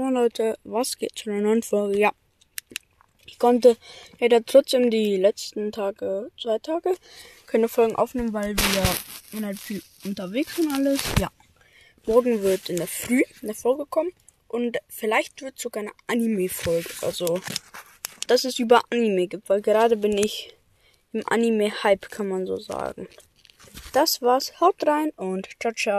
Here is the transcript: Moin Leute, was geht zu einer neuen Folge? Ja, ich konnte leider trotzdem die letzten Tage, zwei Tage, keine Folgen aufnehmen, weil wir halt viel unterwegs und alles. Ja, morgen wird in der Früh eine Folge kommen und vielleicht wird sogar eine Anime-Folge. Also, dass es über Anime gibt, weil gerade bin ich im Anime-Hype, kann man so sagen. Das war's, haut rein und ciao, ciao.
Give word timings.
Moin 0.00 0.14
Leute, 0.14 0.56
was 0.64 0.96
geht 0.96 1.18
zu 1.18 1.28
einer 1.28 1.42
neuen 1.42 1.62
Folge? 1.62 1.98
Ja, 1.98 2.12
ich 3.26 3.38
konnte 3.38 3.76
leider 4.18 4.42
trotzdem 4.42 4.90
die 4.90 5.18
letzten 5.18 5.72
Tage, 5.72 6.30
zwei 6.40 6.58
Tage, 6.58 6.94
keine 7.46 7.68
Folgen 7.68 7.96
aufnehmen, 7.96 8.32
weil 8.32 8.56
wir 8.56 9.44
halt 9.44 9.58
viel 9.60 9.82
unterwegs 10.06 10.58
und 10.58 10.72
alles. 10.72 11.02
Ja, 11.20 11.28
morgen 12.06 12.42
wird 12.42 12.70
in 12.70 12.76
der 12.76 12.86
Früh 12.86 13.20
eine 13.42 13.52
Folge 13.52 13.84
kommen 13.84 14.10
und 14.48 14.78
vielleicht 14.88 15.42
wird 15.42 15.58
sogar 15.58 15.82
eine 15.82 15.92
Anime-Folge. 16.06 16.88
Also, 17.02 17.38
dass 18.26 18.44
es 18.44 18.58
über 18.58 18.80
Anime 18.88 19.26
gibt, 19.26 19.50
weil 19.50 19.60
gerade 19.60 19.98
bin 19.98 20.16
ich 20.16 20.56
im 21.12 21.22
Anime-Hype, 21.26 22.08
kann 22.08 22.28
man 22.28 22.46
so 22.46 22.56
sagen. 22.56 23.06
Das 23.92 24.22
war's, 24.22 24.60
haut 24.60 24.82
rein 24.86 25.10
und 25.16 25.46
ciao, 25.60 25.74
ciao. 25.74 25.98